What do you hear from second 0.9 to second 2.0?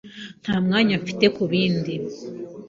mfite kubindi.